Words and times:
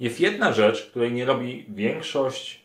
Jest 0.00 0.20
jedna 0.20 0.52
rzecz, 0.52 0.86
której 0.90 1.12
nie 1.12 1.24
robi 1.24 1.66
większość 1.68 2.64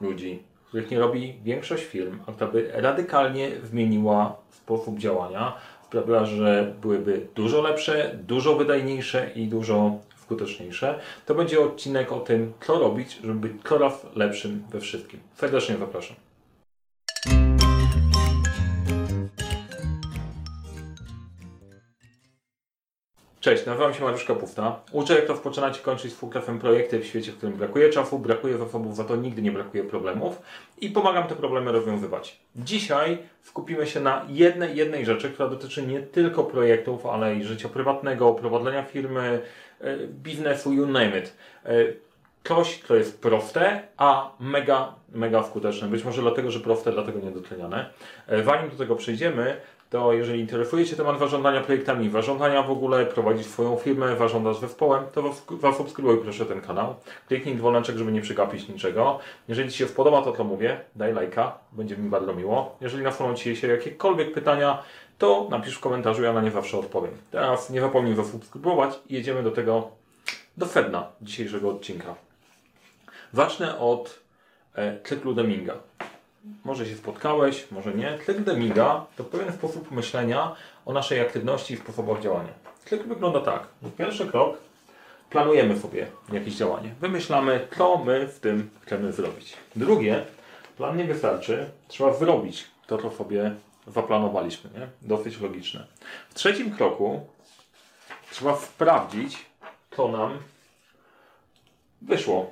ludzi, 0.00 0.42
których 0.68 0.90
nie 0.90 0.98
robi 0.98 1.34
większość 1.44 1.84
firm, 1.84 2.18
a 2.26 2.32
która 2.32 2.50
by 2.50 2.70
radykalnie 2.74 3.50
zmieniła 3.64 4.36
sposób 4.50 4.98
działania, 4.98 5.56
sprawiła, 5.84 6.24
że 6.24 6.74
byłyby 6.82 7.26
dużo 7.34 7.62
lepsze, 7.62 8.18
dużo 8.22 8.56
wydajniejsze 8.56 9.30
i 9.34 9.46
dużo 9.46 9.98
skuteczniejsze. 10.22 11.00
To 11.26 11.34
będzie 11.34 11.60
odcinek 11.60 12.12
o 12.12 12.20
tym, 12.20 12.52
co 12.60 12.78
robić, 12.78 13.18
żeby 13.24 13.34
być 13.34 13.52
coraz 13.68 14.06
lepszym 14.16 14.64
we 14.70 14.80
wszystkim. 14.80 15.20
Serdecznie 15.34 15.76
zapraszam. 15.76 16.16
Cześć, 23.40 23.66
nazywam 23.66 23.94
się 23.94 24.04
Mariusz 24.04 24.24
Kapufta. 24.24 24.80
Uczę 24.92 25.14
jak 25.14 25.28
rozpoczynać 25.28 25.78
i 25.78 25.82
kończyć 25.82 26.12
współkrafem 26.12 26.58
projekty 26.58 26.98
w 26.98 27.06
świecie, 27.06 27.32
w 27.32 27.36
którym 27.36 27.56
brakuje 27.56 27.90
czasu, 27.90 28.18
brakuje 28.18 28.58
zasobów, 28.58 28.96
za 28.96 29.04
to 29.04 29.16
nigdy 29.16 29.42
nie 29.42 29.52
brakuje 29.52 29.84
problemów 29.84 30.42
i 30.80 30.90
pomagam 30.90 31.28
te 31.28 31.34
problemy 31.34 31.72
rozwiązywać. 31.72 32.40
Dzisiaj 32.56 33.18
skupimy 33.42 33.86
się 33.86 34.00
na 34.00 34.24
jednej, 34.28 34.76
jednej 34.76 35.06
rzeczy, 35.06 35.30
która 35.30 35.48
dotyczy 35.48 35.82
nie 35.82 36.00
tylko 36.00 36.44
projektów, 36.44 37.06
ale 37.06 37.34
i 37.34 37.44
życia 37.44 37.68
prywatnego, 37.68 38.34
prowadzenia 38.34 38.82
firmy, 38.82 39.40
e, 39.80 39.96
biznesu, 40.06 40.72
you 40.72 40.86
name 40.86 41.18
it. 41.18 41.36
E, 41.64 41.70
coś, 42.44 42.82
co 42.88 42.94
jest 42.94 43.22
proste, 43.22 43.82
a 43.96 44.32
mega, 44.40 44.94
mega 45.12 45.42
skuteczne. 45.42 45.88
Być 45.88 46.04
może 46.04 46.22
dlatego, 46.22 46.50
że 46.50 46.60
proste, 46.60 46.92
dlatego 46.92 47.20
niedotleniane. 47.20 47.90
E, 48.28 48.42
zanim 48.42 48.70
do 48.70 48.76
tego 48.76 48.96
przejdziemy, 48.96 49.56
to 49.90 50.12
jeżeli 50.12 50.40
interesuje 50.40 50.86
Cię 50.86 50.96
temat 50.96 51.18
zarządzania 51.18 51.60
projektami, 51.60 52.10
zarządzania 52.10 52.62
w 52.62 52.70
ogóle, 52.70 53.06
prowadzić 53.06 53.46
swoją 53.46 53.76
firmę, 53.76 54.16
zarządzasz 54.16 54.58
zespołem, 54.58 55.04
to 55.12 55.34
zasubskrybuj 55.62 56.18
proszę 56.18 56.46
ten 56.46 56.60
kanał. 56.60 56.94
Kliknij 57.28 57.56
dzwoneczek, 57.56 57.96
żeby 57.96 58.12
nie 58.12 58.20
przegapić 58.20 58.68
niczego. 58.68 59.18
Jeżeli 59.48 59.70
Ci 59.70 59.78
się 59.78 59.88
spodoba 59.88 60.22
to, 60.22 60.32
co 60.32 60.44
mówię, 60.44 60.80
daj 60.96 61.12
lajka, 61.12 61.58
będzie 61.72 61.96
mi 61.96 62.10
bardzo 62.10 62.34
miło. 62.34 62.76
Jeżeli 62.80 63.04
nasuną 63.04 63.34
Ci 63.34 63.56
się 63.56 63.68
jakiekolwiek 63.68 64.32
pytania, 64.32 64.82
to 65.18 65.46
napisz 65.50 65.74
w 65.74 65.80
komentarzu, 65.80 66.22
ja 66.22 66.32
na 66.32 66.42
nie 66.42 66.50
zawsze 66.50 66.78
odpowiem. 66.78 67.12
Teraz 67.30 67.70
nie 67.70 67.80
zapomnij 67.80 68.14
zasubskrybować 68.14 69.00
i 69.08 69.14
jedziemy 69.14 69.42
do 69.42 69.50
tego, 69.50 69.90
do 70.56 70.66
sedna 70.66 71.06
dzisiejszego 71.22 71.70
odcinka. 71.70 72.14
Zacznę 73.32 73.78
od 73.78 74.20
e, 74.74 75.00
cyklu 75.04 75.34
Deminga. 75.34 75.74
Może 76.64 76.86
się 76.86 76.96
spotkałeś, 76.96 77.70
może 77.70 77.94
nie. 77.94 78.18
Cykl 78.26 78.44
Demiga 78.44 79.06
to 79.16 79.24
pewien 79.24 79.52
sposób 79.52 79.90
myślenia 79.90 80.54
o 80.86 80.92
naszej 80.92 81.20
aktywności 81.20 81.74
i 81.74 81.76
sposobach 81.76 82.22
działania. 82.22 82.52
Cykl 82.84 83.08
wygląda 83.08 83.40
tak. 83.40 83.66
Pierwszy 83.98 84.26
krok 84.26 84.58
planujemy 85.30 85.78
sobie 85.78 86.06
jakieś 86.32 86.54
działanie. 86.54 86.94
Wymyślamy, 87.00 87.68
co 87.78 87.98
my 88.04 88.28
w 88.28 88.40
tym 88.40 88.70
chcemy 88.80 89.12
zrobić. 89.12 89.56
Drugie, 89.76 90.24
plan 90.76 90.96
nie 90.96 91.04
wystarczy, 91.04 91.70
trzeba 91.88 92.10
wyrobić 92.10 92.66
to, 92.86 92.98
co 92.98 93.10
sobie 93.10 93.54
zaplanowaliśmy. 93.86 94.70
Nie? 94.74 94.88
Dosyć 95.02 95.40
logiczne. 95.40 95.86
W 96.30 96.34
trzecim 96.34 96.70
kroku 96.70 97.26
trzeba 98.30 98.56
sprawdzić, 98.56 99.46
co 99.96 100.08
nam 100.08 100.38
wyszło 102.02 102.50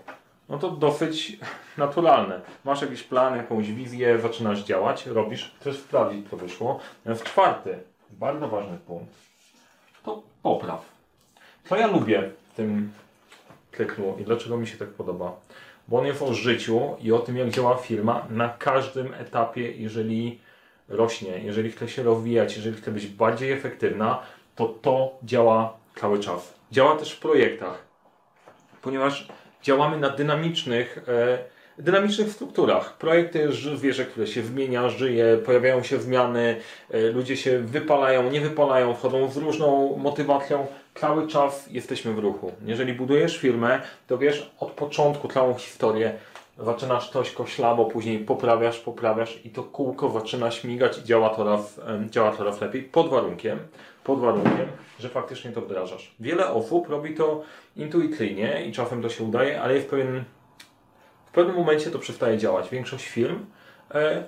no 0.48 0.58
to 0.58 0.70
dosyć 0.70 1.38
naturalne. 1.78 2.40
Masz 2.64 2.82
jakiś 2.82 3.02
plan, 3.02 3.36
jakąś 3.36 3.72
wizję, 3.72 4.20
zaczynasz 4.20 4.64
działać, 4.64 5.06
robisz, 5.06 5.54
chcesz 5.60 5.78
sprawdzić, 5.78 6.30
co 6.30 6.36
wyszło. 6.36 6.80
W 7.04 7.22
czwarty, 7.22 7.78
bardzo 8.10 8.48
ważny 8.48 8.78
punkt, 8.86 9.14
to 10.04 10.22
popraw. 10.42 10.84
Co 11.64 11.76
ja 11.76 11.86
lubię 11.86 12.30
w 12.52 12.56
tym 12.56 12.92
cyklu 13.76 14.16
i 14.20 14.24
dlaczego 14.24 14.56
mi 14.56 14.66
się 14.66 14.78
tak 14.78 14.88
podoba? 14.88 15.36
Bo 15.88 15.98
on 15.98 16.06
jest 16.06 16.22
o 16.22 16.34
życiu 16.34 16.96
i 17.00 17.12
o 17.12 17.18
tym, 17.18 17.36
jak 17.36 17.50
działa 17.50 17.76
firma 17.76 18.26
na 18.30 18.48
każdym 18.48 19.14
etapie, 19.14 19.72
jeżeli 19.72 20.38
rośnie, 20.88 21.38
jeżeli 21.38 21.70
chce 21.72 21.88
się 21.88 22.02
rozwijać, 22.02 22.56
jeżeli 22.56 22.76
chce 22.76 22.90
być 22.90 23.06
bardziej 23.06 23.52
efektywna, 23.52 24.22
to 24.56 24.66
to 24.66 25.18
działa 25.22 25.76
cały 26.00 26.20
czas. 26.20 26.54
Działa 26.72 26.96
też 26.96 27.12
w 27.12 27.20
projektach, 27.20 27.82
ponieważ 28.82 29.28
działamy 29.68 29.98
na 29.98 30.10
dynamicznych, 30.10 30.98
e, 31.08 31.82
dynamicznych 31.82 32.32
strukturach. 32.32 32.96
Projekty 32.96 33.48
zwierzę, 33.76 34.04
które 34.04 34.26
się 34.26 34.42
zmienia, 34.42 34.88
żyje, 34.88 35.38
pojawiają 35.46 35.82
się 35.82 35.98
zmiany, 35.98 36.56
e, 36.90 37.00
ludzie 37.00 37.36
się 37.36 37.58
wypalają, 37.58 38.30
nie 38.30 38.40
wypalają, 38.40 38.94
wchodzą 38.94 39.30
z 39.30 39.36
różną 39.36 39.96
motywacją. 39.96 40.66
Cały 40.94 41.26
czas 41.26 41.66
jesteśmy 41.70 42.12
w 42.14 42.18
ruchu. 42.18 42.52
Jeżeli 42.64 42.92
budujesz 42.92 43.38
firmę, 43.38 43.80
to 44.06 44.18
wiesz 44.18 44.50
od 44.60 44.70
początku 44.70 45.28
całą 45.28 45.54
historię. 45.54 46.12
Zaczynasz 46.58 47.10
coś 47.10 47.32
koślawo, 47.32 47.84
później 47.84 48.18
poprawiasz, 48.18 48.78
poprawiasz 48.78 49.40
i 49.44 49.50
to 49.50 49.62
kółko 49.62 50.10
zaczyna 50.10 50.50
śmigać 50.50 50.98
i 50.98 51.04
działa 51.04 51.36
coraz, 51.36 51.80
działa 52.10 52.36
coraz 52.36 52.60
lepiej 52.60 52.82
pod 52.82 53.08
warunkiem, 53.08 53.58
pod 54.08 54.20
warunkiem, 54.20 54.68
że 54.98 55.08
faktycznie 55.08 55.52
to 55.52 55.60
wdrażasz. 55.60 56.14
Wiele 56.20 56.50
osób 56.50 56.88
robi 56.88 57.14
to 57.14 57.42
intuicyjnie 57.76 58.64
i 58.66 58.72
czasem 58.72 59.02
to 59.02 59.08
się 59.08 59.24
udaje, 59.24 59.62
ale 59.62 59.74
jest 59.74 59.90
pewien, 59.90 60.24
w 61.26 61.30
pewnym 61.30 61.56
momencie 61.56 61.90
to 61.90 61.98
przestaje 61.98 62.38
działać. 62.38 62.70
Większość 62.70 63.08
firm 63.08 63.46
e, 63.94 64.24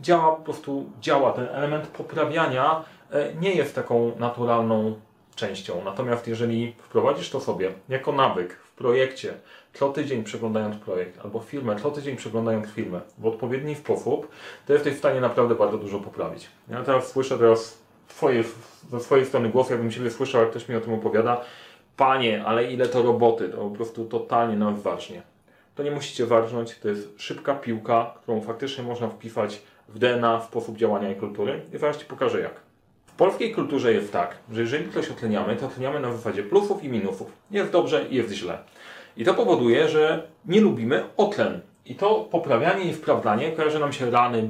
działa 0.00 0.36
po 0.36 0.42
prostu, 0.42 0.90
działa. 1.00 1.32
Ten 1.32 1.48
element 1.48 1.86
poprawiania 1.86 2.84
e, 3.10 3.34
nie 3.34 3.54
jest 3.54 3.74
taką 3.74 4.12
naturalną 4.18 5.00
częścią. 5.34 5.84
Natomiast 5.84 6.28
jeżeli 6.28 6.74
wprowadzisz 6.78 7.30
to 7.30 7.40
sobie 7.40 7.72
jako 7.88 8.12
nawyk 8.12 8.52
w 8.52 8.72
projekcie, 8.72 9.34
co 9.72 9.88
tydzień 9.88 10.24
przeglądając 10.24 10.76
projekt, 10.76 11.24
albo 11.24 11.40
firmę, 11.40 11.76
co 11.82 11.90
tydzień 11.90 12.16
przeglądając 12.16 12.68
firmę 12.68 13.00
w 13.18 13.26
odpowiedni 13.26 13.74
sposób, 13.74 14.28
to 14.66 14.72
jesteś 14.72 14.94
w 14.94 14.98
stanie 14.98 15.20
naprawdę 15.20 15.54
bardzo 15.54 15.78
dużo 15.78 16.00
poprawić. 16.00 16.48
Ja 16.68 16.82
teraz 16.82 17.10
słyszę 17.12 17.38
teraz 17.38 17.87
twoje, 18.08 18.44
ze 18.90 19.00
swojej 19.00 19.26
strony 19.26 19.48
głos, 19.48 19.70
jakbym 19.70 19.90
Ciebie 19.90 20.10
słyszał, 20.10 20.40
jak 20.40 20.50
ktoś 20.50 20.68
mi 20.68 20.76
o 20.76 20.80
tym 20.80 20.94
opowiada, 20.94 21.40
Panie, 21.96 22.44
ale 22.44 22.72
ile 22.72 22.88
to 22.88 23.02
roboty, 23.02 23.48
to 23.48 23.56
po 23.56 23.70
prostu 23.70 24.04
totalnie 24.04 24.56
nam 24.56 24.80
ważnie. 24.80 25.22
To 25.74 25.82
nie 25.82 25.90
musicie 25.90 26.26
warznąć, 26.26 26.78
to 26.78 26.88
jest 26.88 27.20
szybka 27.20 27.54
piłka, 27.54 28.14
którą 28.22 28.40
faktycznie 28.40 28.84
można 28.84 29.08
wpisać 29.08 29.62
w 29.88 29.98
DNA, 29.98 30.38
w 30.38 30.44
sposób 30.44 30.76
działania 30.76 31.10
i 31.12 31.16
kultury. 31.16 31.62
I 31.74 31.78
zaraz 31.78 31.98
Ci 31.98 32.04
pokażę 32.04 32.40
jak. 32.40 32.60
W 33.06 33.12
polskiej 33.12 33.54
kulturze 33.54 33.92
jest 33.92 34.12
tak, 34.12 34.36
że 34.52 34.60
jeżeli 34.60 34.92
coś 34.92 35.10
oceniamy, 35.10 35.56
to 35.56 35.66
oceniamy 35.66 36.00
na 36.00 36.12
zasadzie 36.12 36.42
plusów 36.42 36.84
i 36.84 36.88
minusów. 36.88 37.32
Jest 37.50 37.72
dobrze 37.72 38.08
i 38.10 38.16
jest 38.16 38.32
źle. 38.32 38.58
I 39.16 39.24
to 39.24 39.34
powoduje, 39.34 39.88
że 39.88 40.28
nie 40.46 40.60
lubimy 40.60 41.04
otlen. 41.16 41.60
I 41.86 41.94
to 41.94 42.14
poprawianie 42.14 42.84
i 42.84 42.94
wprawdzanie 42.94 43.52
kojarzy 43.52 43.78
nam 43.78 43.92
się 43.92 44.10
rany, 44.10 44.48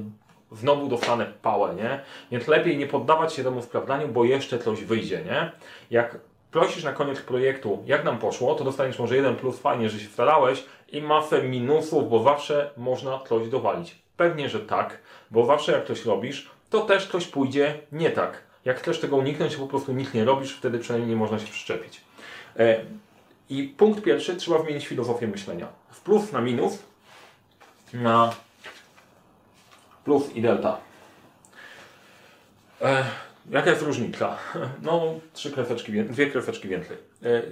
znowu 0.53 0.89
dostanę 0.89 1.27
pałę, 1.43 1.75
nie? 1.75 2.01
Więc 2.31 2.49
lepiej 2.49 2.77
nie 2.77 2.87
poddawać 2.87 3.35
się 3.35 3.45
temu 3.45 3.63
sprawdzaniu, 3.63 4.09
bo 4.09 4.25
jeszcze 4.25 4.59
coś 4.59 4.85
wyjdzie, 4.85 5.23
nie? 5.25 5.53
Jak 5.91 6.19
prosisz 6.51 6.85
na 6.85 6.93
koniec 6.93 7.21
projektu, 7.21 7.83
jak 7.87 8.05
nam 8.05 8.19
poszło, 8.19 8.55
to 8.55 8.65
dostaniesz 8.65 8.99
może 8.99 9.17
jeden 9.17 9.37
plus, 9.37 9.59
fajnie, 9.59 9.89
że 9.89 10.01
się 10.01 10.09
starałeś 10.09 10.65
i 10.93 11.03
masę 11.03 11.43
minusów, 11.43 12.11
bo 12.11 12.23
zawsze 12.23 12.71
można 12.77 13.19
coś 13.19 13.49
dowalić. 13.49 13.97
Pewnie, 14.17 14.49
że 14.49 14.61
tak, 14.61 14.99
bo 15.31 15.47
zawsze 15.47 15.73
jak 15.73 15.87
coś 15.87 16.05
robisz, 16.05 16.51
to 16.71 16.81
też 16.81 17.07
coś 17.07 17.27
pójdzie 17.27 17.79
nie 17.93 18.11
tak. 18.11 18.43
Jak 18.65 18.81
chcesz 18.81 19.01
tego 19.01 19.17
uniknąć, 19.17 19.57
po 19.57 19.67
prostu 19.67 19.93
nic 19.93 20.15
nie 20.15 20.25
robisz, 20.25 20.57
wtedy 20.57 20.79
przynajmniej 20.79 21.11
nie 21.11 21.17
można 21.17 21.39
się 21.39 21.47
przyczepić. 21.47 22.01
E, 22.59 22.81
I 23.51 23.63
punkt 23.65 24.03
pierwszy, 24.03 24.37
trzeba 24.37 24.59
wymienić 24.59 24.87
filozofię 24.87 25.27
myślenia. 25.27 25.69
W 25.91 26.01
plus 26.01 26.33
na 26.33 26.41
minus, 26.41 26.79
na 27.93 28.33
plus 30.09 30.37
i 30.37 30.43
delta. 30.43 30.79
E, 32.83 33.05
jaka 33.51 33.71
jest 33.71 33.83
różnica? 33.83 34.37
No, 34.83 35.15
trzy 35.33 35.51
kreseczki, 35.51 35.93
dwie 35.93 36.27
kreseczki 36.27 36.69
więcej. 36.69 36.97
E, 37.23 37.43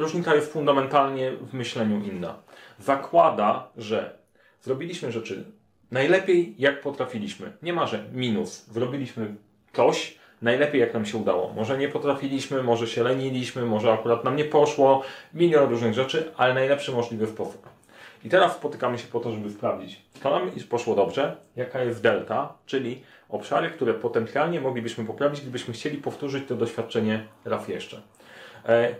różnica 0.00 0.34
jest 0.34 0.52
fundamentalnie 0.52 1.32
w 1.32 1.54
myśleniu 1.54 2.00
inna. 2.04 2.34
Zakłada, 2.78 3.68
że 3.76 4.18
zrobiliśmy 4.62 5.12
rzeczy 5.12 5.44
najlepiej 5.90 6.54
jak 6.58 6.80
potrafiliśmy. 6.80 7.52
Nie 7.62 7.72
ma, 7.72 7.86
że 7.86 8.04
minus. 8.12 8.66
Zrobiliśmy 8.66 9.34
coś 9.72 10.18
najlepiej 10.42 10.80
jak 10.80 10.94
nam 10.94 11.06
się 11.06 11.18
udało. 11.18 11.52
Może 11.52 11.78
nie 11.78 11.88
potrafiliśmy, 11.88 12.62
może 12.62 12.86
się 12.86 13.02
leniliśmy, 13.02 13.64
może 13.66 13.92
akurat 13.92 14.24
nam 14.24 14.36
nie 14.36 14.44
poszło, 14.44 15.02
milion 15.34 15.70
różnych 15.70 15.94
rzeczy, 15.94 16.32
ale 16.36 16.54
najlepszy 16.54 16.92
możliwy 16.92 17.26
sposób. 17.26 17.71
I 18.24 18.28
teraz 18.28 18.52
spotykamy 18.52 18.98
się 18.98 19.06
po 19.06 19.20
to, 19.20 19.32
żeby 19.32 19.50
sprawdzić, 19.50 20.02
co 20.22 20.30
nam 20.30 20.50
poszło 20.70 20.94
dobrze, 20.94 21.36
jaka 21.56 21.82
jest 21.82 22.02
delta, 22.02 22.54
czyli 22.66 23.02
obszary, 23.28 23.70
które 23.70 23.94
potencjalnie 23.94 24.60
moglibyśmy 24.60 25.04
poprawić, 25.04 25.40
gdybyśmy 25.40 25.74
chcieli 25.74 25.98
powtórzyć 25.98 26.48
to 26.48 26.54
doświadczenie 26.54 27.26
raz 27.44 27.68
jeszcze. 27.68 28.00
E, 28.68 28.94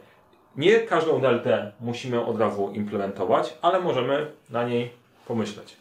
nie 0.57 0.81
każdą 0.81 1.21
deltę 1.21 1.73
musimy 1.81 2.25
od 2.25 2.41
razu 2.41 2.73
implementować, 2.75 3.55
ale 3.63 3.81
możemy 3.81 4.27
na 4.51 4.65
niej 4.65 4.91
pomyśleć. 5.27 5.77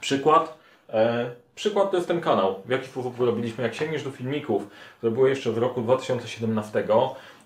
Przykład. 0.00 0.58
E, 0.88 1.30
przykład 1.54 1.90
to 1.90 1.96
jest 1.96 2.08
ten 2.08 2.20
kanał. 2.20 2.62
W 2.64 2.70
jaki 2.70 2.86
sposób 2.86 3.20
robiliśmy? 3.20 3.64
Jak 3.64 3.74
sięgniesz 3.74 4.02
do 4.02 4.10
filmików, 4.10 4.66
które 4.98 5.12
były 5.12 5.28
jeszcze 5.28 5.52
w 5.52 5.58
roku 5.58 5.80
2017 5.80 6.84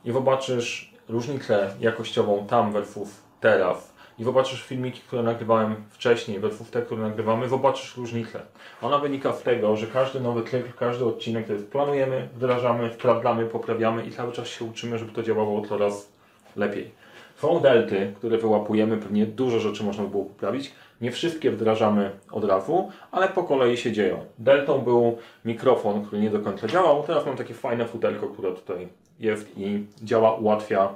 i 0.05 0.13
zobaczysz 0.13 0.95
różnicę 1.09 1.71
jakościową 1.81 2.47
tam 2.47 2.73
versus 2.73 3.09
teraz 3.41 3.94
i 4.19 4.25
zobaczysz 4.25 4.63
filmiki, 4.63 5.01
które 5.01 5.23
nagrywałem 5.23 5.75
wcześniej, 5.91 6.41
versus 6.41 6.71
te, 6.71 6.83
które 6.83 7.03
nagrywamy, 7.03 7.49
zobaczysz 7.49 7.97
różnicę. 7.97 8.41
Ona 8.83 8.99
wynika 8.99 9.33
z 9.33 9.43
tego, 9.43 9.77
że 9.77 9.87
każdy 9.87 10.21
nowy 10.21 10.43
klip, 10.43 10.75
każdy 10.75 11.05
odcinek 11.05 11.47
to 11.47 11.53
jest 11.53 11.71
planujemy, 11.71 12.29
wdrażamy, 12.35 12.93
sprawdzamy, 12.93 13.47
poprawiamy 13.47 14.07
i 14.07 14.11
cały 14.11 14.33
czas 14.33 14.49
się 14.49 14.65
uczymy, 14.65 14.99
żeby 14.99 15.13
to 15.13 15.23
działało 15.23 15.67
coraz 15.67 16.13
lepiej. 16.57 16.91
Są 17.37 17.61
delty, 17.61 18.13
które 18.19 18.39
wyłapujemy, 18.39 18.97
pewnie 18.97 19.27
dużo 19.27 19.61
rzeczy 19.61 19.85
można 19.85 20.05
by 20.05 20.11
było 20.11 20.25
poprawić. 20.25 20.73
Nie 21.01 21.11
wszystkie 21.11 21.51
wdrażamy 21.51 22.11
od 22.31 22.45
razu, 22.45 22.91
ale 23.13 23.29
po 23.29 23.45
kolei 23.45 23.77
się 23.77 23.93
dzieją. 23.93 24.25
Deltą 24.39 24.79
był 24.79 25.19
mikrofon, 25.45 26.05
który 26.05 26.23
nie 26.23 26.31
do 26.31 26.41
końca 26.41 26.67
działał. 26.69 27.03
Teraz 27.03 27.27
mam 27.27 27.37
takie 27.37 27.55
fajne 27.55 27.87
futelko, 27.87 28.29
które 28.29 28.53
tutaj 28.53 28.89
jest 29.21 29.59
i 29.59 29.87
działa, 30.03 30.35
ułatwia, 30.35 30.89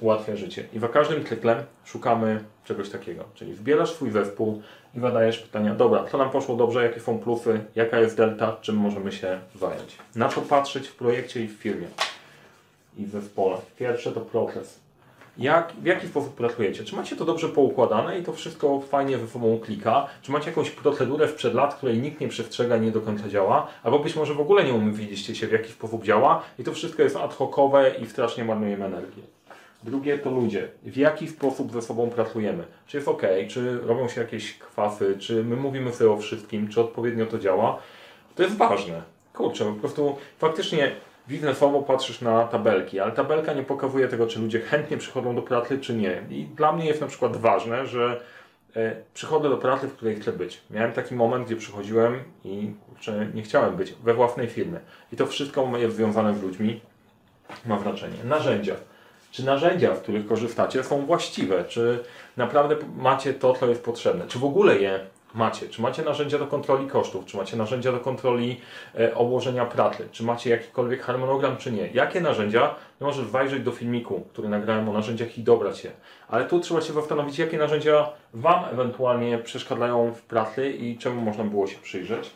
ułatwia 0.00 0.36
życie. 0.36 0.64
I 0.72 0.78
za 0.78 0.88
każdym 0.88 1.24
cyklem 1.24 1.58
szukamy 1.84 2.44
czegoś 2.64 2.90
takiego. 2.90 3.24
Czyli 3.34 3.54
zbierasz 3.54 3.92
swój 3.92 4.10
zespół 4.10 4.62
i 4.94 5.00
zadajesz 5.00 5.38
pytania, 5.38 5.74
dobra, 5.74 6.04
co 6.10 6.18
nam 6.18 6.30
poszło 6.30 6.56
dobrze, 6.56 6.82
jakie 6.82 7.00
są 7.00 7.18
plusy, 7.18 7.60
jaka 7.74 8.00
jest 8.00 8.16
delta, 8.16 8.56
czym 8.60 8.76
możemy 8.76 9.12
się 9.12 9.38
zająć. 9.60 9.96
Na 10.16 10.28
co 10.28 10.40
patrzeć 10.40 10.88
w 10.88 10.96
projekcie 10.96 11.44
i 11.44 11.48
w 11.48 11.52
firmie 11.52 11.86
i 12.96 13.06
w 13.06 13.10
zespole. 13.10 13.56
Pierwsze 13.76 14.12
to 14.12 14.20
proces 14.20 14.80
jak, 15.38 15.72
w 15.72 15.84
jaki 15.84 16.08
sposób 16.08 16.34
pracujecie? 16.34 16.84
Czy 16.84 16.96
macie 16.96 17.16
to 17.16 17.24
dobrze 17.24 17.48
poukładane 17.48 18.18
i 18.18 18.22
to 18.22 18.32
wszystko 18.32 18.80
fajnie 18.80 19.18
ze 19.18 19.28
sobą 19.28 19.58
klika? 19.58 20.06
Czy 20.22 20.32
macie 20.32 20.50
jakąś 20.50 20.70
procedurę 20.70 21.28
sprzed 21.28 21.54
lat, 21.54 21.74
której 21.74 21.98
nikt 21.98 22.20
nie 22.20 22.28
przestrzega 22.28 22.76
i 22.76 22.80
nie 22.80 22.90
do 22.90 23.00
końca 23.00 23.28
działa? 23.28 23.66
Albo 23.82 23.98
być 23.98 24.16
może 24.16 24.34
w 24.34 24.40
ogóle 24.40 24.64
nie 24.64 24.74
umówiliście 24.74 25.34
się, 25.34 25.46
w 25.46 25.52
jaki 25.52 25.72
sposób 25.72 26.04
działa 26.04 26.42
i 26.58 26.64
to 26.64 26.72
wszystko 26.72 27.02
jest 27.02 27.16
ad 27.16 27.34
hocowe 27.34 27.94
i 28.02 28.06
strasznie 28.06 28.44
marnujemy 28.44 28.84
energię. 28.84 29.37
Drugie 29.82 30.18
to 30.18 30.30
ludzie. 30.30 30.68
W 30.82 30.96
jaki 30.96 31.28
sposób 31.28 31.72
ze 31.72 31.82
sobą 31.82 32.10
pracujemy? 32.10 32.64
Czy 32.86 32.96
jest 32.96 33.08
ok? 33.08 33.22
Czy 33.48 33.78
robią 33.78 34.08
się 34.08 34.20
jakieś 34.20 34.58
kwasy? 34.58 35.16
Czy 35.18 35.44
my 35.44 35.56
mówimy 35.56 35.92
sobie 35.92 36.10
o 36.10 36.16
wszystkim? 36.16 36.68
Czy 36.68 36.80
odpowiednio 36.80 37.26
to 37.26 37.38
działa? 37.38 37.78
To 38.34 38.42
jest 38.42 38.56
ważne. 38.56 39.02
Kurczę, 39.34 39.64
po 39.64 39.72
prostu 39.72 40.16
faktycznie 40.38 40.92
biznesowo 41.28 41.82
patrzysz 41.82 42.20
na 42.20 42.44
tabelki, 42.44 43.00
ale 43.00 43.12
tabelka 43.12 43.52
nie 43.52 43.62
pokazuje 43.62 44.08
tego, 44.08 44.26
czy 44.26 44.40
ludzie 44.40 44.60
chętnie 44.60 44.96
przychodzą 44.96 45.34
do 45.34 45.42
pracy, 45.42 45.78
czy 45.78 45.94
nie. 45.94 46.22
I 46.30 46.44
dla 46.44 46.72
mnie 46.72 46.86
jest 46.86 47.00
na 47.00 47.06
przykład 47.06 47.36
ważne, 47.36 47.86
że 47.86 48.20
e, 48.76 48.96
przychodzę 49.14 49.48
do 49.48 49.56
pracy, 49.56 49.88
w 49.88 49.92
której 49.92 50.16
chcę 50.16 50.32
być. 50.32 50.60
Miałem 50.70 50.92
taki 50.92 51.14
moment, 51.14 51.46
gdzie 51.46 51.56
przychodziłem 51.56 52.22
i 52.44 52.72
kurczę, 52.86 53.26
nie 53.34 53.42
chciałem 53.42 53.76
być 53.76 53.92
we 53.92 54.14
własnej 54.14 54.48
firmie. 54.48 54.80
I 55.12 55.16
to 55.16 55.26
wszystko 55.26 55.78
jest 55.78 55.96
związane 55.96 56.34
z 56.34 56.42
ludźmi, 56.42 56.80
ma 57.66 57.78
znaczenie. 57.78 58.24
Narzędzia. 58.24 58.74
Czy 59.30 59.44
narzędzia, 59.44 59.96
z 59.96 60.00
których 60.00 60.26
korzystacie, 60.26 60.84
są 60.84 61.06
właściwe? 61.06 61.64
Czy 61.64 62.04
naprawdę 62.36 62.76
macie 62.96 63.34
to, 63.34 63.54
co 63.54 63.66
jest 63.66 63.84
potrzebne? 63.84 64.26
Czy 64.26 64.38
w 64.38 64.44
ogóle 64.44 64.78
je 64.78 65.00
macie? 65.34 65.68
Czy 65.68 65.82
macie 65.82 66.02
narzędzia 66.02 66.38
do 66.38 66.46
kontroli 66.46 66.86
kosztów? 66.86 67.24
Czy 67.24 67.36
macie 67.36 67.56
narzędzia 67.56 67.92
do 67.92 68.00
kontroli 68.00 68.60
e, 68.98 69.14
obłożenia 69.14 69.66
pracy? 69.66 70.08
Czy 70.12 70.24
macie 70.24 70.50
jakikolwiek 70.50 71.02
harmonogram, 71.02 71.56
czy 71.56 71.72
nie? 71.72 71.88
Jakie 71.88 72.20
narzędzia? 72.20 72.74
No 73.00 73.06
możesz 73.06 73.26
wejrzeć 73.26 73.62
do 73.62 73.72
filmiku, 73.72 74.20
który 74.32 74.48
nagrałem 74.48 74.88
o 74.88 74.92
narzędziach 74.92 75.38
i 75.38 75.42
dobrać 75.42 75.84
je. 75.84 75.90
Ale 76.28 76.44
tu 76.44 76.60
trzeba 76.60 76.80
się 76.80 76.92
zastanowić, 76.92 77.38
jakie 77.38 77.58
narzędzia 77.58 78.08
Wam 78.34 78.64
ewentualnie 78.72 79.38
przeszkadzają 79.38 80.14
w 80.14 80.22
pracy 80.22 80.70
i 80.70 80.98
czemu 80.98 81.20
można 81.20 81.44
było 81.44 81.66
się 81.66 81.78
przyjrzeć. 81.78 82.30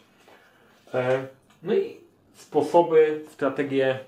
E, 0.94 1.26
no 1.62 1.74
i 1.74 1.96
sposoby, 2.34 3.20
strategie 3.28 3.98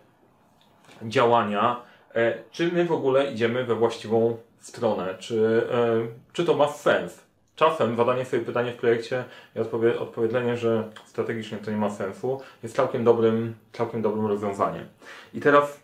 działania. 1.03 1.81
E, 2.15 2.35
czy 2.51 2.73
my 2.73 2.85
w 2.85 2.93
ogóle 2.93 3.33
idziemy 3.33 3.65
we 3.65 3.75
właściwą 3.75 4.37
stronę? 4.61 5.15
Czy, 5.19 5.69
e, 5.73 6.33
czy 6.33 6.45
to 6.45 6.55
ma 6.55 6.69
sens? 6.69 7.25
czasem 7.57 7.97
zadanie 7.97 8.25
sobie 8.25 8.43
pytanie 8.43 8.73
w 8.73 8.77
projekcie 8.77 9.25
i 9.57 9.59
odpowie, 9.59 10.01
odpowiedzenie, 10.01 10.57
że 10.57 10.89
strategicznie 11.07 11.59
to 11.59 11.71
nie 11.71 11.77
ma 11.77 11.91
sensu, 11.91 12.41
jest 12.63 12.77
całkiem 12.77 13.05
dobrym, 13.05 13.55
całkiem 13.73 14.03
dobrym 14.03 14.27
rozwiązaniem. 14.27 14.87
I 15.35 15.41
teraz, 15.41 15.81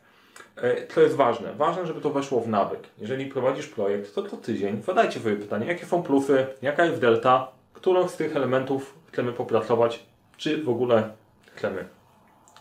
e, 0.57 0.87
co 0.87 1.01
jest 1.01 1.17
ważne? 1.17 1.55
Ważne, 1.55 1.87
żeby 1.87 2.01
to 2.01 2.11
weszło 2.11 2.41
w 2.41 2.49
nawyk. 2.49 2.81
Jeżeli 2.99 3.27
prowadzisz 3.27 3.67
projekt, 3.67 4.15
to 4.15 4.23
co 4.23 4.37
tydzień 4.37 4.83
zadajcie 4.83 5.21
sobie 5.21 5.37
pytanie, 5.37 5.67
jakie 5.67 5.87
są 5.87 6.03
plusy, 6.03 6.47
jaka 6.63 6.85
jest 6.85 7.01
delta, 7.01 7.49
którą 7.73 8.09
z 8.09 8.17
tych 8.17 8.37
elementów 8.37 8.95
chcemy 9.13 9.33
popracować, 9.33 10.05
czy 10.37 10.63
w 10.63 10.69
ogóle 10.69 11.11
chcemy. 11.55 11.85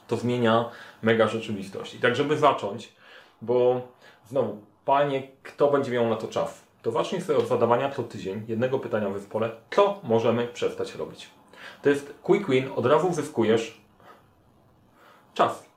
To 0.07 0.17
zmienia 0.17 0.69
mega 1.03 1.27
rzeczywistość. 1.27 1.95
I 1.95 1.99
tak, 1.99 2.15
żeby 2.15 2.37
zacząć, 2.37 2.93
bo 3.41 3.81
znowu, 4.27 4.57
panie, 4.85 5.23
kto 5.43 5.71
będzie 5.71 5.91
miał 5.91 6.09
na 6.09 6.15
to 6.15 6.27
czas? 6.27 6.69
to 6.81 6.91
zacznij 6.91 7.21
sobie 7.21 7.39
od 7.39 7.47
zadawania 7.47 7.91
co 7.91 8.03
tydzień 8.03 8.43
jednego 8.47 8.79
pytania 8.79 9.09
w 9.09 9.13
zespole, 9.13 9.51
co 9.71 9.99
możemy 10.03 10.47
przestać 10.47 10.95
robić. 10.95 11.29
To 11.81 11.89
jest 11.89 12.13
quick 12.23 12.49
win, 12.49 12.69
od 12.75 12.85
razu 12.85 13.13
zyskujesz 13.13 13.81
czas. 15.33 15.69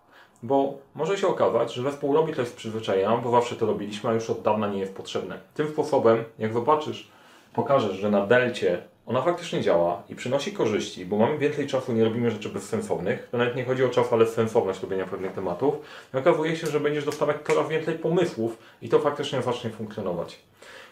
Bo 0.42 0.78
może 0.94 1.18
się 1.18 1.28
okazać, 1.28 1.74
że 1.74 1.82
zespół 1.82 2.14
robi 2.14 2.34
coś 2.34 2.48
z 2.48 2.52
przyzwyczajenia, 2.52 3.16
bo 3.16 3.30
zawsze 3.30 3.56
to 3.56 3.66
robiliśmy, 3.66 4.10
a 4.10 4.12
już 4.12 4.30
od 4.30 4.42
dawna 4.42 4.68
nie 4.68 4.78
jest 4.78 4.94
potrzebne. 4.94 5.38
Tym 5.54 5.68
sposobem, 5.68 6.24
jak 6.38 6.52
zobaczysz, 6.52 7.10
pokażesz, 7.54 7.96
że 7.96 8.10
na 8.10 8.26
delcie 8.26 8.82
ona 9.06 9.22
faktycznie 9.22 9.60
działa 9.60 10.02
i 10.08 10.14
przynosi 10.14 10.52
korzyści, 10.52 11.06
bo 11.06 11.16
mamy 11.16 11.38
więcej 11.38 11.66
czasu, 11.66 11.92
nie 11.92 12.04
robimy 12.04 12.30
rzeczy 12.30 12.48
bezsensownych. 12.48 13.28
To 13.30 13.38
nawet 13.38 13.56
nie 13.56 13.64
chodzi 13.64 13.84
o 13.84 13.88
czas, 13.88 14.12
ale 14.12 14.26
sensowność 14.26 14.82
robienia 14.82 15.06
pewnych 15.06 15.32
tematów. 15.32 15.74
I 16.14 16.16
okazuje 16.16 16.56
się, 16.56 16.66
że 16.66 16.80
będziesz 16.80 17.04
dostawać 17.04 17.36
coraz 17.46 17.68
więcej 17.68 17.94
pomysłów 17.94 18.58
i 18.82 18.88
to 18.88 18.98
faktycznie 18.98 19.42
zacznie 19.42 19.70
funkcjonować. 19.70 20.38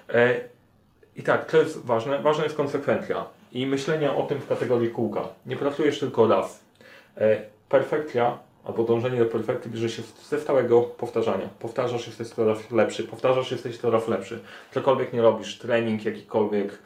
E, 0.09 0.41
I 1.17 1.23
tak, 1.23 1.51
to 1.51 1.57
jest 1.57 1.85
ważne. 1.85 2.23
Ważna 2.23 2.45
jest 2.45 2.57
konsekwencja 2.57 3.25
i 3.53 3.67
myślenie 3.67 4.13
o 4.13 4.23
tym 4.23 4.39
w 4.39 4.49
kategorii 4.49 4.91
kółka. 4.91 5.29
Nie 5.47 5.57
pracujesz 5.57 5.99
tylko 5.99 6.29
raz. 6.29 6.61
E, 7.17 7.43
perfekcja 7.69 8.39
albo 8.65 8.85
dążenie 8.85 9.19
do 9.19 9.27
perfekty 9.27 9.69
bierze 9.69 9.89
się 9.89 10.03
ze 10.29 10.41
stałego 10.41 10.83
powtarzania. 10.83 11.49
Powtarzasz, 11.59 12.07
jesteś 12.07 12.29
coraz 12.29 12.71
lepszy, 12.71 13.05
powtarzasz, 13.05 13.51
jesteś 13.51 13.79
coraz 13.79 14.09
lepszy. 14.09 14.41
Cokolwiek 14.75 15.13
nie 15.13 15.23
robisz, 15.23 15.59
trening 15.59 16.05
jakikolwiek 16.05 16.79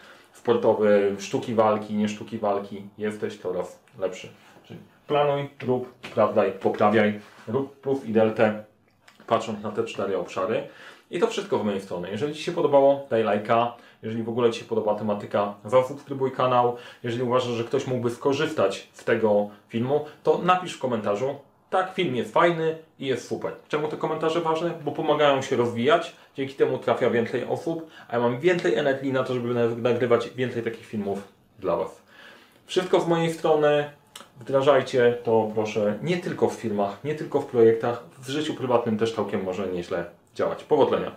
sportowy, 0.44 1.16
sztuki 1.18 1.54
walki, 1.54 1.94
nie 1.94 2.08
sztuki 2.08 2.38
walki, 2.38 2.82
jesteś 2.98 3.38
coraz 3.38 3.78
lepszy. 3.98 4.28
Czyli 4.64 4.80
planuj, 5.06 5.48
rób, 5.66 5.94
sprawdzaj, 6.06 6.52
poprawiaj, 6.52 7.20
rób 7.48 7.80
plus 7.80 8.04
i 8.04 8.12
deltę, 8.12 8.64
patrząc 9.26 9.62
na 9.62 9.70
te 9.70 9.84
cztery 9.84 10.18
obszary. 10.18 10.62
I 11.10 11.18
to 11.20 11.26
wszystko 11.26 11.58
w 11.58 11.64
mojej 11.64 11.80
strony. 11.80 12.10
Jeżeli 12.10 12.34
Ci 12.34 12.42
się 12.42 12.52
podobało, 12.52 13.06
daj 13.10 13.22
lajka. 13.22 13.72
Jeżeli 14.02 14.22
w 14.22 14.28
ogóle 14.28 14.50
Ci 14.50 14.60
się 14.60 14.66
podoba 14.66 14.94
tematyka, 14.94 15.54
zasubskrybuj 15.64 16.32
kanał. 16.32 16.76
Jeżeli 17.02 17.22
uważasz, 17.22 17.52
że 17.52 17.64
ktoś 17.64 17.86
mógłby 17.86 18.10
skorzystać 18.10 18.88
z 18.92 19.04
tego 19.04 19.48
filmu, 19.68 20.04
to 20.22 20.38
napisz 20.38 20.74
w 20.74 20.78
komentarzu. 20.78 21.34
Tak, 21.74 21.94
film 21.94 22.16
jest 22.16 22.32
fajny 22.32 22.78
i 22.98 23.06
jest 23.06 23.28
super. 23.28 23.52
Czemu 23.68 23.88
te 23.88 23.96
komentarze 23.96 24.40
ważne? 24.40 24.70
Bo 24.84 24.92
pomagają 24.92 25.42
się 25.42 25.56
rozwijać, 25.56 26.16
dzięki 26.36 26.54
temu 26.54 26.78
trafia 26.78 27.10
więcej 27.10 27.44
osób, 27.44 27.90
a 28.08 28.16
ja 28.16 28.22
mam 28.22 28.40
więcej 28.40 28.74
energii 28.74 29.12
na 29.12 29.24
to, 29.24 29.34
żeby 29.34 29.54
nagrywać 29.76 30.30
więcej 30.30 30.62
takich 30.62 30.86
filmów 30.86 31.18
dla 31.58 31.76
Was. 31.76 32.02
Wszystko 32.66 33.00
z 33.00 33.08
mojej 33.08 33.32
strony. 33.32 33.90
Wdrażajcie 34.40 35.18
to 35.24 35.50
proszę 35.54 35.98
nie 36.02 36.16
tylko 36.16 36.48
w 36.48 36.54
firmach, 36.54 37.04
nie 37.04 37.14
tylko 37.14 37.40
w 37.40 37.46
projektach, 37.46 38.02
w 38.18 38.28
życiu 38.28 38.54
prywatnym 38.54 38.98
też 38.98 39.14
całkiem 39.14 39.44
może 39.44 39.66
nieźle 39.66 40.04
działać. 40.34 40.64
Powodzenia! 40.64 41.10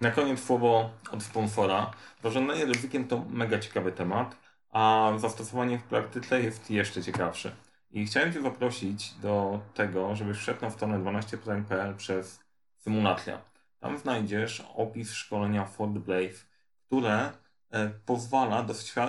Na 0.00 0.10
koniec 0.10 0.40
słowo 0.40 0.90
od 1.10 1.22
sponsora. 1.22 1.90
Zarządzanie 2.22 2.64
ryzykiem 2.64 3.08
to 3.08 3.24
mega 3.30 3.58
ciekawy 3.58 3.92
temat, 3.92 4.36
a 4.70 5.12
zastosowanie 5.16 5.78
w 5.78 5.82
praktyce 5.82 6.42
jest 6.42 6.70
jeszcze 6.70 7.02
ciekawsze. 7.02 7.52
I 7.90 8.06
chciałem 8.06 8.32
Cię 8.32 8.42
zaprosić 8.42 9.14
do 9.14 9.60
tego, 9.74 10.16
żebyś 10.16 10.38
wszedł 10.38 10.62
na 10.62 10.70
stronę 10.70 10.98
12pytań.pl 10.98 11.94
przez 11.94 12.40
symulacja. 12.76 13.40
Tam 13.80 13.98
znajdziesz 13.98 14.62
opis 14.74 15.12
szkolenia 15.12 15.64
Ford 15.64 15.92
Blaze, 15.92 16.44
które 16.86 17.30
pozwala 18.06 18.66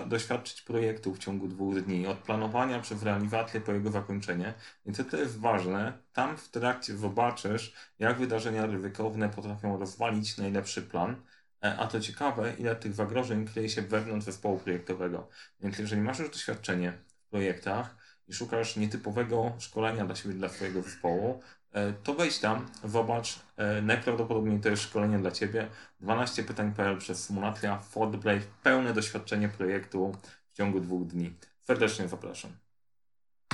doświadczyć 0.07 0.61
projektu 0.61 1.13
w 1.13 1.19
ciągu 1.19 1.47
dwóch 1.47 1.81
dni, 1.81 2.07
od 2.07 2.17
planowania 2.17 2.79
przez 2.79 3.03
realizację 3.03 3.61
po 3.61 3.71
jego 3.71 3.91
zakończenie. 3.91 4.53
Więc 4.85 5.09
to 5.11 5.17
jest 5.17 5.39
ważne. 5.39 5.93
Tam 6.13 6.37
w 6.37 6.49
trakcie 6.49 6.97
zobaczysz, 6.97 7.73
jak 7.99 8.17
wydarzenia 8.17 8.65
ryzykowne 8.65 9.29
potrafią 9.29 9.79
rozwalić 9.79 10.37
najlepszy 10.37 10.81
plan. 10.81 11.15
E, 11.63 11.77
a 11.77 11.87
to 11.87 11.99
ciekawe, 11.99 12.53
ile 12.57 12.75
tych 12.75 12.93
zagrożeń 12.93 13.47
kryje 13.47 13.69
się 13.69 13.81
wewnątrz 13.81 14.25
zespołu 14.25 14.59
projektowego. 14.59 15.29
Więc 15.59 15.79
jeżeli 15.79 16.01
masz 16.01 16.19
już 16.19 16.29
doświadczenie 16.29 16.91
w 16.91 17.29
projektach 17.29 17.95
i 18.27 18.33
szukasz 18.33 18.75
nietypowego 18.75 19.53
szkolenia 19.59 20.05
dla 20.05 20.15
siebie, 20.15 20.35
dla 20.35 20.49
swojego 20.49 20.81
zespołu, 20.81 21.41
E, 21.41 21.58
to 22.03 22.13
wejdź 22.13 22.39
tam, 22.39 22.65
zobacz. 22.83 23.39
E, 23.57 23.81
najprawdopodobniej 23.81 24.59
to 24.59 24.69
jest 24.69 24.83
szkolenie 24.83 25.19
dla 25.19 25.31
Ciebie. 25.31 25.67
12 25.99 26.43
pytań.pl 26.43 26.97
przez 26.97 27.23
symulacja 27.23 27.79
Ford 27.79 28.15
Blade, 28.15 28.45
pełne 28.63 28.93
doświadczenie 28.93 29.49
projektu 29.49 30.11
w 30.51 30.57
ciągu 30.57 30.79
dwóch 30.79 31.07
dni. 31.07 31.33
Serdecznie 31.61 32.07
zapraszam. 32.07 32.68